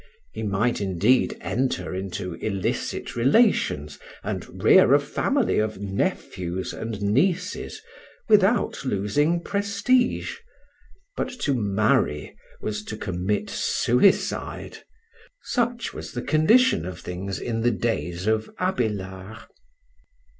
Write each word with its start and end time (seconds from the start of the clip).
He 0.33 0.41
might 0.41 0.81
indeed 0.81 1.37
enter 1.41 1.93
into 1.93 2.33
illicit 2.33 3.15
relations, 3.15 3.99
and 4.23 4.63
rear 4.63 4.95
a 4.95 4.99
family 4.99 5.59
of 5.59 5.79
"nephews" 5.79 6.73
and 6.73 6.99
"nieces," 7.03 7.83
without 8.27 8.83
losing 8.83 9.43
prestige; 9.43 10.37
but 11.15 11.29
to 11.41 11.53
marry 11.53 12.35
was 12.61 12.83
to 12.85 12.97
commit 12.97 13.47
suicide. 13.51 14.79
Such 15.43 15.93
was 15.93 16.13
the 16.13 16.23
condition 16.23 16.87
of 16.87 16.99
things 16.99 17.37
in 17.39 17.61
the 17.61 17.69
days 17.69 18.25
of 18.25 18.49
Abélard. 18.55 19.43